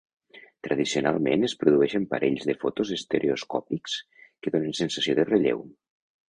[0.67, 3.99] Tradicionalment es produeixen parells de fotos estereoscòpics
[4.47, 5.63] que donen sensació de relleu.